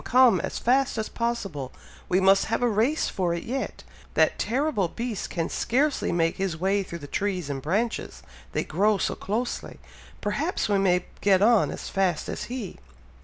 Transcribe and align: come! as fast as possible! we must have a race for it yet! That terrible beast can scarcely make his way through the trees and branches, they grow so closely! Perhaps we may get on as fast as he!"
come! 0.03 0.39
as 0.39 0.57
fast 0.57 0.97
as 0.97 1.09
possible! 1.09 1.71
we 2.09 2.19
must 2.19 2.45
have 2.45 2.63
a 2.63 2.67
race 2.67 3.07
for 3.07 3.35
it 3.35 3.43
yet! 3.43 3.83
That 4.15 4.39
terrible 4.39 4.87
beast 4.87 5.29
can 5.29 5.47
scarcely 5.47 6.11
make 6.11 6.37
his 6.37 6.57
way 6.57 6.81
through 6.81 6.97
the 7.05 7.05
trees 7.05 7.51
and 7.51 7.61
branches, 7.61 8.23
they 8.51 8.63
grow 8.63 8.97
so 8.97 9.13
closely! 9.13 9.77
Perhaps 10.19 10.67
we 10.67 10.79
may 10.79 11.05
get 11.21 11.43
on 11.43 11.69
as 11.69 11.87
fast 11.87 12.29
as 12.29 12.45
he!" 12.45 12.79